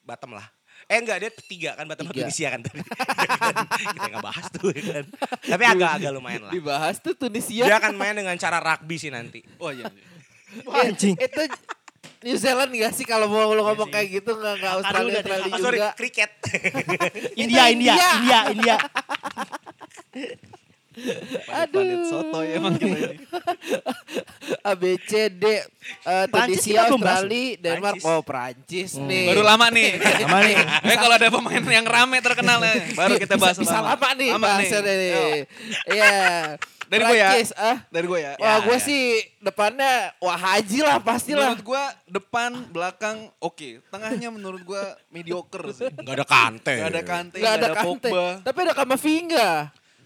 [0.00, 0.46] bottom lah
[0.84, 2.16] eh enggak dia tiga kan bottom Tiga.
[2.24, 2.80] Tunisia kan tadi
[3.92, 5.04] kita nggak bahas tuh ya kan
[5.42, 7.64] tapi agak-agak lumayan lah Dibahas tuh Tunisia.
[7.64, 9.84] dia akan main dengan cara rugby sih nanti Oh iya.
[9.84, 10.04] iya.
[10.64, 11.12] Wah, anjing.
[11.18, 11.40] Itu
[12.24, 15.52] New Zealand gak sih kalau mau lu ngomong kayak gitu gak, gak Australia, udah, Australia
[15.52, 15.90] oh, sorry juga.
[15.92, 16.32] kriket
[17.44, 18.08] India, India, India.
[18.16, 18.76] India, India.
[21.50, 21.82] Aduh.
[21.82, 23.18] Panit soto ya emang kita ini.
[24.70, 28.06] A B C D eh, Prancis Tunisia, kita belum bahas Australia, Denmark, Prancis.
[28.06, 29.26] oh Prancis nih.
[29.34, 29.90] Baru lama nih.
[29.98, 30.56] Lama nih.
[30.86, 34.30] Eh kalau ada pemain yang rame terkenal ya, baru kita bahas bisa, bisa lama nih
[34.38, 34.70] Lama nih.
[35.90, 36.14] Iya.
[36.88, 37.30] Dari gue ya.
[37.56, 37.76] Ah.
[37.88, 38.32] Dari gue ya.
[38.38, 38.86] Wah, gue ya.
[38.86, 39.02] sih
[39.40, 41.52] depannya wah haji lah pastilah.
[41.52, 43.84] Menurut gue depan, belakang oke.
[43.88, 45.88] Tengahnya menurut gue mediocre sih.
[46.04, 48.08] nggak ada kante Gak ada Kante, Gak ada, gak ada Kante.
[48.10, 48.26] Pogba.
[48.44, 49.50] Tapi ada Kamavinga.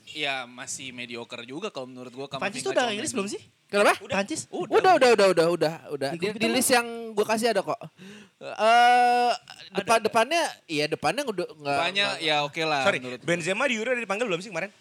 [0.08, 3.42] ya masih mediocre juga kalau menurut gua Prancis Kamavinga tuh udah rilis belum sih?
[3.68, 4.00] Kenapa?
[4.00, 4.48] Prancis?
[4.48, 6.10] Udah, udah, udah, udah, udah, udah.
[6.16, 7.76] Di, di list yang gue kasih ada kok.
[8.40, 9.32] Eh,
[9.76, 11.78] depan depannya, iya depannya udah nggak.
[11.92, 13.28] Banyak ya oke lah Sorry, menurut gua.
[13.28, 14.72] Benzema di Euro udah dipanggil belum sih kemarin?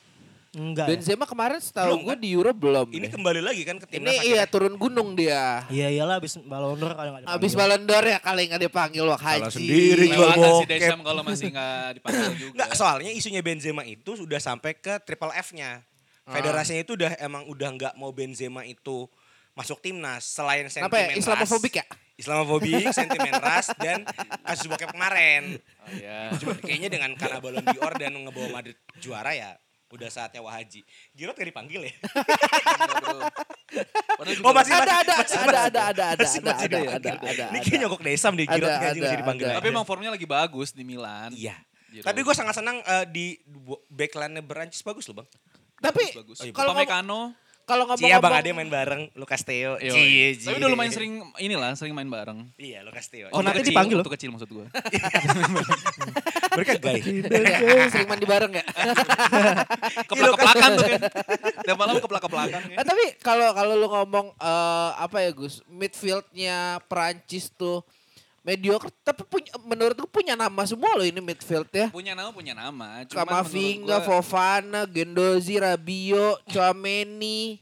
[0.58, 0.90] Enggak.
[0.90, 0.98] ya?
[0.98, 2.18] Benzema kemarin setahu gue kan?
[2.18, 2.90] di Euro belum.
[2.90, 3.12] Ini deh.
[3.14, 4.46] kembali lagi kan ke Ini timnas iya akhirnya.
[4.50, 5.62] turun gunung dia.
[5.70, 7.38] Iya iyalah abis Ballon d'Or kalau nggak dipanggil.
[7.38, 9.38] Abis Ballon d'Or ya kali nggak dipanggil wah haji.
[9.46, 10.98] Kalau sendiri jual si bokep.
[11.06, 12.54] Kalau masih nggak dipanggil juga.
[12.58, 15.86] Enggak, soalnya isunya Benzema itu sudah sampai ke triple F-nya.
[16.28, 19.06] Federasinya itu udah emang udah nggak mau Benzema itu
[19.54, 21.10] masuk timnas selain sentimen Apa ya?
[21.16, 21.86] Islamofobik ya?
[22.18, 24.02] Islamofobik, sentimen ras dan
[24.42, 25.62] kasus bokep kemarin.
[25.62, 26.34] Oh, iya.
[26.42, 29.54] Cuma kayaknya dengan karena Ballon d'Or dan ngebawa Madrid juara ya
[29.88, 30.84] udah saatnya Wahaji.
[31.16, 31.94] Giroud gak dipanggil ya?
[34.28, 35.38] Juga Oh masih Ada, masih, ada, masih, ada, masih.
[35.40, 38.68] ada, ada, ada, Masih- ada, masih ada, ada, ada, Ini kayak nyogok desam deh Giroud
[38.68, 39.46] Ada, nggak sih masih dipanggil.
[39.48, 39.56] ada.
[39.60, 41.32] Tapi emang formnya lagi bagus di Milan.
[41.32, 41.56] Iya.
[41.88, 42.04] Giroud.
[42.04, 43.26] Tapi gue sangat senang eh, di
[43.88, 45.28] backline-nya Berancis bagus loh bang.
[45.78, 46.38] Tapi bagus.
[46.42, 47.32] Iya, kalau ngomong,
[47.68, 49.76] Kalau Cia bang Ade main bareng, Lucas Theo.
[49.76, 50.28] Iya, Cie, iya.
[50.40, 52.48] Tapi udah lumayan sering inilah, sering main bareng.
[52.56, 53.28] Iya Lucas Theo.
[53.36, 54.08] Oh, nanti dipanggil loh.
[54.08, 54.66] Waktu kecil maksud gue.
[56.56, 57.04] Mereka gay.
[57.92, 58.64] sering mandi bareng ya.
[60.10, 61.02] Keplak-keplakan tuh kan.
[61.68, 62.62] Tiap malam keplak-keplakan.
[62.72, 67.84] Nah, tapi kalau kalau lu ngomong eh, apa ya Gus, midfieldnya Prancis tuh
[68.48, 71.92] mediocre, tapi punya, menurut lu punya nama semua loh ini midfield ya.
[71.92, 73.04] Punya nama, punya nama.
[73.04, 77.60] Cuman Kamavinga, gua, Fofana, Gendozi, Rabiot, Chouameni,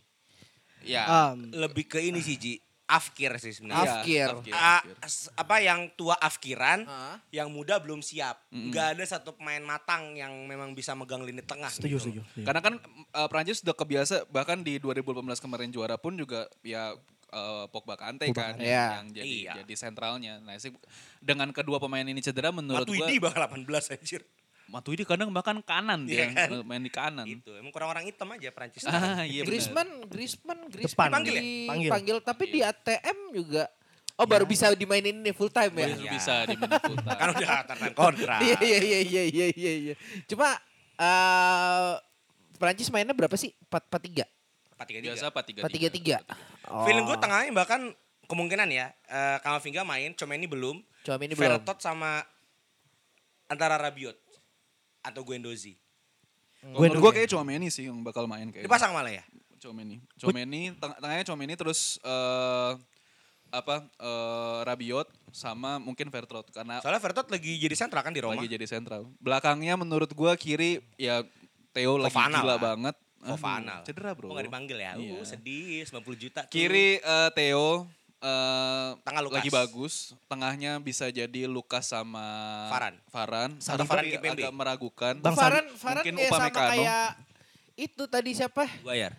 [0.86, 1.34] Ya.
[1.34, 2.54] Um, Lebih ke ini sih Ji.
[2.86, 4.06] Afkir sih sebenarnya.
[4.06, 4.30] Afkir.
[4.30, 4.94] Afkir, Afkir.
[5.02, 7.18] s- apa yang tua afkiran, Hah?
[7.34, 8.46] yang muda belum siap.
[8.54, 11.74] Nggak ada satu pemain matang yang memang bisa megang lini tengah.
[11.74, 12.02] setuju, gitu.
[12.06, 12.22] setuju.
[12.22, 12.46] setuju.
[12.46, 12.74] Karena kan
[13.18, 15.02] uh, Prancis sudah kebiasa bahkan di 2018
[15.42, 16.94] kemarin juara pun juga ya
[17.36, 18.64] uh, Pogba Kante Pogba kan Kante.
[18.64, 19.14] yang, Iya.
[19.14, 19.54] jadi Iya.
[19.62, 20.34] jadi sentralnya.
[20.40, 20.72] Nah, sih
[21.20, 24.24] dengan kedua pemain ini cedera menurut gua Matuidi bakal 18 anjir.
[24.66, 26.66] Matuidi kadang bahkan kanan Iya dia kan?
[26.66, 27.26] main di kanan.
[27.30, 28.82] Itu emang kurang orang hitam aja Prancis.
[28.82, 29.46] Ah, iya.
[29.46, 31.22] Griezmann, Griezmann, Griezmann Depan.
[31.22, 31.44] Dipanggil ya?
[31.70, 31.90] Panggil.
[31.92, 33.70] dipanggil, tapi di ATM juga.
[34.16, 35.86] Oh baru bisa dimainin ini full time ya?
[35.86, 36.12] Baru Iya.
[36.16, 37.18] bisa di full time.
[37.20, 38.40] kan udah tanda kontrak.
[38.42, 39.74] Iya iya iya iya iya iya.
[39.86, 39.96] iya.
[40.26, 40.56] Cuma
[40.96, 41.94] eh
[42.56, 43.52] Prancis mainnya berapa sih?
[43.68, 44.35] 4 4 3.
[44.76, 46.20] Empat tiga Biasa 4 4 3
[46.68, 46.68] 3.
[46.68, 46.84] Oh.
[46.84, 47.82] Feeling gue tengahnya bahkan
[48.28, 48.92] kemungkinan ya.
[49.08, 50.84] Uh, Kamavinga main, Chomeni belum.
[51.08, 51.64] Chouameni belum.
[51.64, 52.20] Vertot sama
[53.48, 54.18] antara Rabiot
[55.00, 55.80] atau Guendouzi.
[56.60, 58.68] Kalau menurut gue kayak Chouameni sih yang bakal main kayak.
[58.68, 59.24] Dipasang malah ya?
[59.64, 60.04] Chouameni.
[60.20, 62.74] Chouameni teng tengahnya Chouameni terus eh
[63.54, 68.36] apa eh Rabiot sama mungkin Vertot karena Soalnya Vertot lagi jadi sentral kan di Roma.
[68.36, 69.08] lagi jadi sentral.
[69.24, 71.24] Belakangnya menurut gua kiri ya
[71.72, 72.60] Theo lagi Fofana gila lah.
[72.60, 72.96] banget.
[73.26, 73.76] Aduh, Fofana.
[73.82, 74.30] Cedera bro.
[74.30, 74.94] Oh gak dipanggil ya?
[74.94, 75.18] Iya.
[75.18, 76.40] Uh, sedih 90 juta.
[76.42, 76.52] tuh.
[76.52, 79.38] Kiri eh, Theo eh Tengah Lukas.
[79.38, 79.94] lagi bagus.
[80.26, 82.22] Tengahnya bisa jadi Lukas sama
[82.70, 82.96] Faran.
[83.08, 83.50] Faran.
[83.58, 85.14] Tapi Faran agak meragukan.
[85.18, 87.08] Bang Faran Faran Mungkin ya sama kayak
[87.76, 88.70] itu tadi siapa?
[88.82, 89.18] Bayar.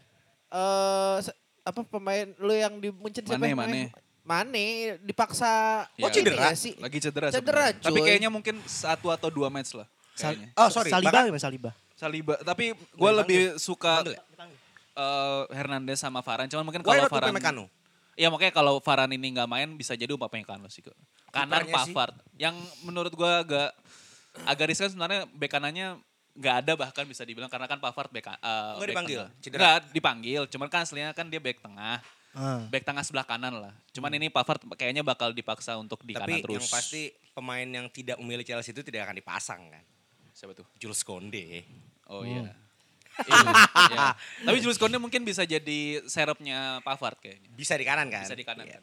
[0.49, 3.43] Eh se- apa pemain lu yang di Munchen siapa?
[3.43, 3.55] Mane?
[3.55, 3.83] Mane.
[4.23, 4.67] Mane
[5.01, 6.51] dipaksa Oh, cedera?
[6.51, 6.75] ya sih?
[6.79, 7.71] Lagi cedera, Cedera.
[7.73, 9.87] Tapi kayaknya mungkin satu atau dua match lah.
[10.15, 10.49] Sal- Kayaknya.
[10.57, 10.91] Oh sorry.
[10.91, 11.71] Saliba bahkan- gimana Saliba?
[11.97, 12.37] Saliba.
[12.45, 14.23] Tapi gue lebih suka Dipanggil ya?
[14.97, 16.49] eh, Hernandez sama Varane.
[16.53, 17.33] Cuman mungkin kalau not Varane...
[17.33, 17.65] Upamecano?
[18.17, 20.85] Iya makanya kalau Varane ini nggak main bisa jadi Upamecano sih.
[21.33, 21.69] Kanan.
[21.69, 22.17] Pavard.
[22.37, 23.73] Yang menurut gue agak
[24.45, 25.97] agak riskan sebenarnya bek kanannya
[26.37, 29.21] nggak ada bahkan bisa dibilang karena kan Pavard bek, uh, Nggak dipanggil?
[29.41, 30.43] Nggak dipanggil.
[30.53, 32.01] Cuman kan aslinya kan dia bek tengah.
[32.37, 32.61] Ah.
[32.69, 33.73] Bek tengah sebelah kanan lah.
[33.97, 36.57] Cuman ini Pavard kayaknya bakal dipaksa untuk di Tapi kanan terus.
[36.61, 39.85] yang pasti pemain yang tidak memilih Chelsea itu tidak akan dipasang kan.
[40.37, 40.67] Siapa tuh?
[40.77, 41.65] Jules Konde.
[42.07, 42.45] Oh Hmm.
[42.45, 42.53] iya.
[43.17, 43.49] Iya,
[43.89, 44.07] iya.
[44.45, 47.49] Tapi Jules Kounde mungkin bisa jadi serepnya Pavard kayaknya.
[47.51, 48.23] Bisa di kanan kan?
[48.23, 48.69] Bisa di kanan.
[48.69, 48.79] Iya.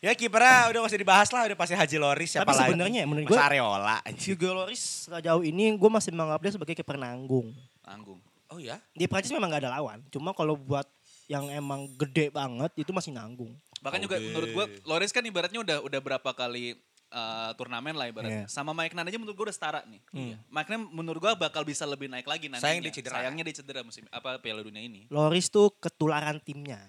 [0.00, 2.68] Ya kipernya udah masih dibahas lah, udah pasti Haji Loris siapa Tapi lagi.
[2.70, 3.96] sebenarnya menurut Mas gua- Areola.
[4.02, 4.32] anjir.
[4.32, 7.52] Hugo Lloris sejauh ini gue masih menganggap dia sebagai kiper nanggung.
[7.80, 8.20] Tanggung.
[8.48, 8.80] Oh ya?
[8.90, 10.00] Di Prancis memang gak ada lawan.
[10.08, 10.88] Cuma kalau buat
[11.26, 13.52] yang emang gede banget itu masih nanggung.
[13.80, 16.72] Bahkan juga menurut gua Loris kan ibaratnya udah udah berapa kali
[17.14, 18.44] eh, turnamen lah ibaratnya.
[18.44, 18.50] Iya.
[18.50, 20.02] Sama Mike Nan aja menurut gua udah setara nih.
[20.10, 20.36] Iya.
[20.50, 22.66] Mike Nan menurut gua bakal bisa lebih naik lagi nantinya.
[22.66, 23.14] Sayang dia cedera.
[23.22, 25.06] Sayangnya dia cedera musim apa Piala Dunia ini.
[25.08, 26.82] Loris tuh ketularan timnya.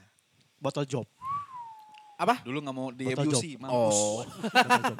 [0.57, 1.05] Botol job.
[2.17, 2.41] Apa?
[2.41, 3.97] Dulu nggak mau di Botol FUC, mampus.
[3.99, 4.23] Oh.
[4.25, 4.97] Botol job.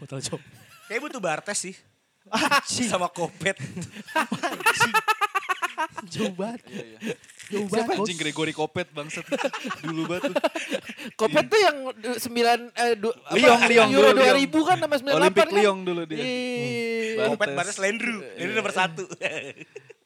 [0.00, 0.40] Botol job.
[0.88, 1.74] Kayak butuh Bartes sih.
[2.88, 3.58] Sama Kopet.
[6.14, 6.60] Jauh banget.
[6.68, 7.14] Iya, iya.
[7.44, 8.00] Jauh Siapa banget.
[8.00, 9.24] anjing Gregory Kopet bangsat.
[9.84, 10.34] Dulu banget tuh.
[11.14, 14.38] Kopet tuh yang du- sembilan eh du, apa, Liong, Liong, Euro dulu, Liong.
[14.48, 15.48] 2000 kan sama 98 Olimpik kan?
[15.52, 16.16] Lyon dulu dia.
[16.18, 17.24] Iya.
[17.30, 18.18] Kopet Bartes Landru.
[18.34, 19.04] Ini nomor satu.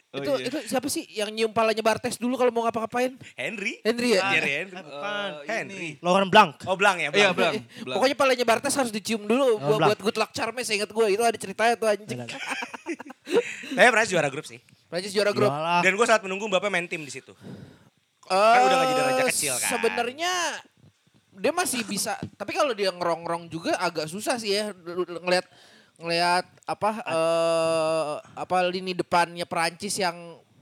[0.09, 0.49] Oh, itu iya.
[0.49, 3.13] itu siapa sih yang nyium palanya Bartes dulu kalau mau ngapa-ngapain?
[3.37, 3.77] Henry.
[3.85, 4.25] Henry ya?
[4.33, 4.81] Thierry Henry.
[4.81, 5.31] Bukan.
[5.45, 5.89] Eh, Henry.
[6.01, 6.57] Laurent Blanc.
[6.65, 7.13] Oh Blang ya?
[7.13, 7.37] Iya, Blang.
[7.37, 7.55] Blang.
[7.61, 7.97] Eh, Blang.
[8.01, 9.89] Pokoknya palanya Bartes harus dicium dulu buat, Blanc.
[9.93, 11.07] buat good luck charmnya seingat gue.
[11.13, 12.25] Itu ada ceritanya tuh anjing.
[12.25, 14.57] Tapi pernah juara grup sih.
[14.89, 15.53] Prancis juara grup.
[15.53, 15.81] Iyalah.
[15.85, 17.37] Dan gue sangat menunggu Mbappe main tim di situ.
[18.25, 19.69] Kan udah nggak jadi raja kecil kan.
[19.77, 20.33] Sebenarnya
[21.39, 24.75] dia masih bisa, tapi kalau dia ngerong-ngerong juga agak susah sih ya
[25.23, 25.47] ngelihat
[25.99, 30.15] ngelihat apa eh apa lini depannya Prancis yang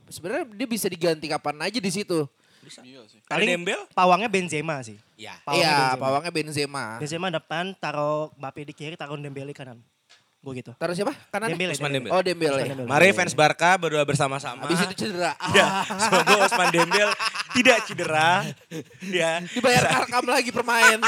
[0.07, 2.29] sebenarnya dia bisa diganti kapan aja di situ.
[2.83, 3.23] Iya sih.
[3.25, 3.81] Ada Paling Dembel?
[3.95, 4.99] pawangnya Benzema sih.
[5.15, 5.39] Ya.
[5.47, 6.03] Pawangnya Iya, Benzema.
[6.03, 6.85] pawangnya Benzema.
[6.99, 9.79] Benzema depan, taruh Mbappe di kiri, taruh Dembele kanan.
[10.47, 10.71] Gue gitu.
[10.79, 11.11] Taruh siapa?
[11.35, 11.51] Kanan?
[11.51, 11.75] Dembele.
[11.75, 12.15] Usman Dembele.
[12.15, 12.63] Oh, Dembele.
[12.63, 12.87] Usman Dembele.
[12.87, 14.63] Mari fans Barca berdoa bersama-sama.
[14.63, 15.35] Habis itu cedera.
[15.59, 17.11] Ya, semoga Osman Dembel
[17.51, 18.47] tidak cedera.
[19.03, 21.03] Ya, dibayar Arkam lagi permain.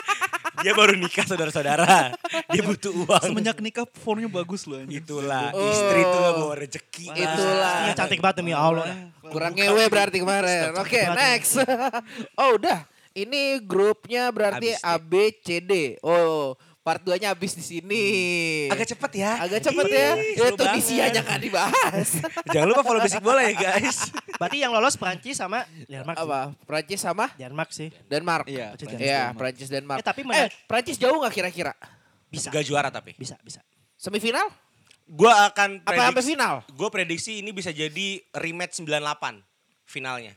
[0.62, 2.12] dia baru nikah saudara-saudara.
[2.52, 3.24] Dia butuh uang.
[3.32, 4.76] Semenjak nikah formnya bagus loh.
[4.76, 5.00] anjing.
[5.00, 5.64] Itulah, Oh.
[5.72, 7.06] istri itu bawa rezeki.
[7.08, 7.76] Itulah.
[7.88, 8.84] Iya cantik banget demi Allah.
[9.24, 10.76] Kurang ngewe berarti kemarin.
[10.76, 11.56] Oke, next.
[12.40, 12.84] oh, udah.
[13.16, 15.96] Ini grupnya berarti A B C D.
[16.04, 16.52] Oh,
[16.84, 18.04] part 2-nya habis di sini.
[18.68, 19.40] Agak cepet ya.
[19.40, 20.10] Agak cepet ya.
[20.14, 21.14] Ih, Ya seru Tunisia banget.
[21.16, 22.08] jangan dibahas.
[22.52, 24.12] Jangan lupa follow basic bola ya guys.
[24.36, 26.16] Berarti yang lolos Prancis sama Denmark.
[26.20, 26.40] Apa?
[26.68, 27.88] Prancis sama Denmark sih.
[28.04, 28.44] Denmark.
[28.46, 29.38] Iya, Prancis, Iya, Denmark.
[29.40, 29.98] Prancis Denmark.
[29.98, 30.48] Eh, tapi eh.
[30.68, 31.72] Prancis jauh nggak kira-kira?
[32.28, 32.52] Bisa.
[32.52, 33.16] Gak juara tapi.
[33.16, 33.64] Bisa, bisa.
[33.96, 34.44] Semifinal?
[35.08, 36.30] Gua akan Apa sampai prediksi.
[36.36, 36.54] final?
[36.68, 39.40] Gue prediksi ini bisa jadi rematch 98
[39.84, 40.36] finalnya.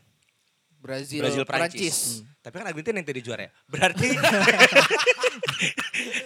[0.78, 1.74] Brazil, Brazil Prancis.
[1.74, 1.98] Prancis.
[2.38, 3.50] Tapi kan Argentina yang tadi juara ya.
[3.66, 4.08] Berarti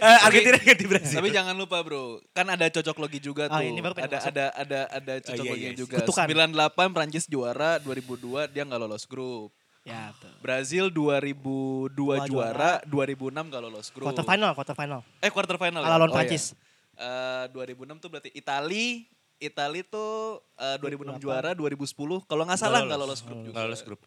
[0.02, 1.16] Eh, Argentina yang ganti Brazil.
[1.16, 3.64] Tapi jangan lupa bro, kan ada cocok logi juga Ah, tuh.
[3.64, 5.78] ini baru ada, ada ada ada cocok iya, loginya iya.
[5.78, 5.96] juga.
[6.02, 6.26] Kutukan.
[6.28, 9.54] 98 Prancis juara, 2002 dia nggak lolos grup.
[9.82, 10.30] Ya, betul.
[10.38, 14.06] Brazil 2002 Dua juara, 2006 nggak lolos grup.
[14.06, 15.00] Quarter final, quarter final.
[15.18, 15.80] Eh quarter final.
[15.80, 16.16] Ala lawan Oh, iya.
[16.20, 16.44] Prancis.
[16.92, 21.24] Eh, 2006 tuh berarti Itali Itali tuh eh, 2006 2008.
[21.24, 23.54] juara, 2010 kalau nggak salah nggak lolos grup juga.
[23.56, 24.00] Nggak lolos grup.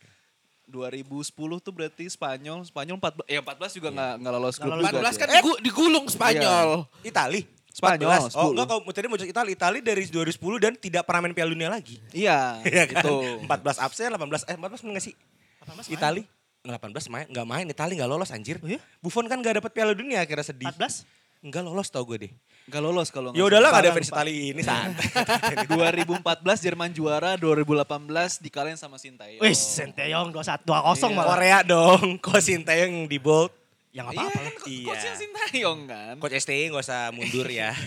[0.67, 4.99] 2010 tuh berarti Spanyol, Spanyol 14 ya 14 juga nggak nggak lolos grup Nggak juga.
[4.99, 5.19] 14 dia.
[5.19, 6.69] kan digu- digulung Spanyol.
[7.01, 7.41] Itali.
[7.69, 8.34] Spanyol, 14.
[8.34, 8.54] Oh 10.
[8.54, 9.51] enggak kalau tadi mau Itali.
[9.51, 11.99] Itali dari 2010 dan tidak pernah main Piala Dunia lagi.
[12.10, 13.04] Iya, Iya kan?
[13.04, 13.15] gitu.
[13.43, 15.15] 14 absen, 18 eh 14 main nggak sih?
[15.62, 15.91] 18 main.
[15.91, 16.21] Itali
[16.63, 18.58] 18 main nggak main Itali nggak lolos anjir.
[18.58, 18.80] Oh iya?
[18.97, 20.65] Buffon kan nggak dapat Piala Dunia akhirnya sedih.
[20.67, 21.04] 14?
[21.45, 22.31] Enggak lolos tau gue deh.
[22.65, 24.10] Nggak lolos kalau Ya udahlah nggak ada versi.
[24.10, 25.05] Itali ini santai.
[25.69, 25.93] salah.
[25.93, 29.38] 2014 Jerman juara, 2018 dikalahin sama Sintayong.
[29.38, 31.38] Wih, Senteyong 21 2-0 malah.
[31.38, 32.17] Korea dong.
[32.25, 33.53] Kok Sintayong di bold.
[33.93, 34.41] Ya enggak Iya apa-apa.
[34.41, 34.67] kan.
[34.67, 35.13] Iya.
[35.15, 36.13] Sintayong kan.
[36.17, 37.71] Coach STI nggak usah mundur ya.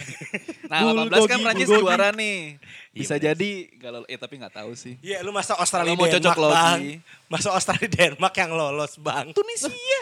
[0.68, 2.60] Nah 18 kan Prancis juara nih.
[2.92, 5.00] Bisa Iya, jadi kalau eh tapi nggak tahu sih.
[5.00, 6.80] Iya lu masa Australia Kalau mau Denmark cocok bang.
[7.24, 9.32] Masa Australia Denmark yang lolos bang.
[9.32, 10.00] Tunisia.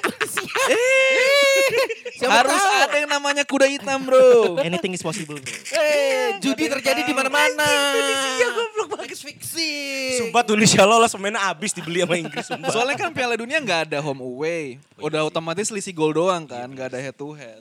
[2.16, 2.80] Siapa Harus tahu?
[2.80, 4.56] ada yang namanya kuda hitam, Bro.
[4.58, 5.52] Anything is possible, bro.
[5.70, 7.66] Eh, judi terjadi di mana-mana.
[7.92, 9.72] Tunisia goblok Bagus fiksi.
[10.18, 12.70] Sumpah Tunisia lolos pemainnya abis dibeli sama Inggris sumpah.
[12.70, 14.80] Soalnya kan Piala Dunia nggak ada home away.
[14.96, 17.60] Udah otomatis selisih gol doang kan, nggak ada head to head.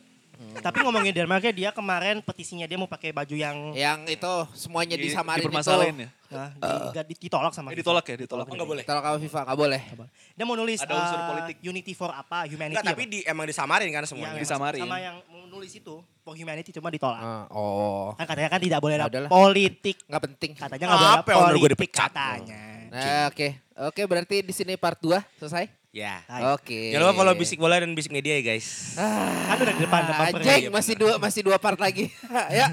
[0.55, 5.03] Tapi ngomongin Denmarknya dia kemarin petisinya dia mau pakai baju yang Yang itu semuanya Di-
[5.05, 5.47] disamarin itu.
[5.47, 6.09] dipermasalahin ya.
[6.35, 7.79] Nah, di- nggak ditolak sama Eh, FIFA.
[7.79, 8.45] ditolak ya, ditolak.
[8.45, 8.83] Oh, nggak boleh.
[8.83, 9.81] Kalau kamu FIFA nggak boleh.
[10.31, 11.55] Dia mau nulis Ada unsur eh, politik.
[11.61, 12.37] Unity for apa?
[12.45, 12.75] Humanity.
[12.75, 13.11] Enggak, tapi apa?
[13.11, 14.37] di, emang disamarin kan semuanya.
[14.37, 14.81] Disamarin.
[14.81, 17.17] Sama yang mau nulis itu for humanity cuma ditolak.
[17.17, 19.29] Ah, oh, Kan katanya kan tidak boleh ada Adalah.
[19.29, 19.97] politik.
[20.03, 20.51] nggak penting.
[20.53, 22.09] Katanya nggak boleh ada Apa yang menurut gue politik dipecat?
[22.11, 22.61] katanya.
[22.87, 23.47] Nah, oke.
[23.85, 25.67] Oke, berarti di sini part 2 selesai?
[25.91, 26.27] Ya.
[26.27, 26.55] Ayo.
[26.55, 26.91] Oke.
[26.91, 28.95] Jangan lupa follow Bisik Bola dan Bisik Media ya guys.
[28.95, 32.11] Kan udah di depan depan Ah, per- Jeng, masih dua masih dua part lagi.
[32.51, 32.67] ya.